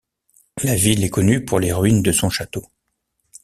[0.63, 2.63] La ville est connue pour les ruines de son château.